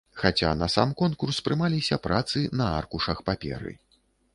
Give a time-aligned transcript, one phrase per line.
[0.19, 3.81] Хаця на сам конкурс прымаліся працы на аркушах паперы.